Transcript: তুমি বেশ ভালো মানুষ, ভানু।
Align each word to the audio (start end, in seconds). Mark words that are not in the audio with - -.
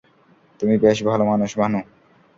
তুমি 0.59 0.75
বেশ 0.77 0.97
ভালো 1.03 1.23
মানুষ, 1.25 1.49
ভানু। 1.57 1.79